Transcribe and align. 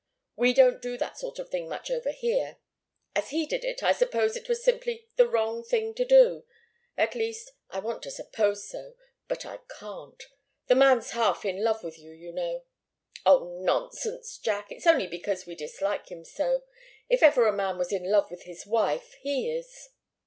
We 0.35 0.55
don't 0.55 0.81
do 0.81 0.97
that 0.97 1.19
sort 1.19 1.37
of 1.37 1.49
thing 1.49 1.69
much 1.69 1.91
over 1.91 2.09
here. 2.09 2.57
As 3.15 3.29
he 3.29 3.45
did 3.45 3.63
it, 3.63 3.83
I 3.83 3.91
suppose 3.91 4.35
it 4.35 4.49
was 4.49 4.63
simply 4.63 5.05
the 5.15 5.29
wrong 5.29 5.63
thing 5.63 5.93
to 5.93 6.03
do. 6.03 6.43
At 6.97 7.13
least, 7.13 7.51
I 7.69 7.81
want 7.81 8.01
to 8.01 8.09
suppose 8.09 8.67
so, 8.67 8.95
but 9.27 9.45
I 9.45 9.59
can't. 9.79 10.25
The 10.65 10.73
man's 10.73 11.11
half 11.11 11.45
in 11.45 11.63
love 11.63 11.83
with 11.83 11.99
you, 11.99 12.13
you 12.13 12.31
know." 12.31 12.63
"Oh, 13.27 13.59
nonsense, 13.61 14.39
Jack! 14.39 14.71
It's 14.71 14.87
only 14.87 15.05
because 15.05 15.45
we 15.45 15.53
dislike 15.53 16.07
him 16.09 16.25
so. 16.25 16.63
If 17.07 17.21
ever 17.21 17.45
a 17.45 17.53
man 17.53 17.77
was 17.77 17.91
in 17.91 18.05
love 18.09 18.31
with 18.31 18.45
his 18.45 18.65
wife, 18.65 19.13
he 19.21 19.51
is." 19.55 19.89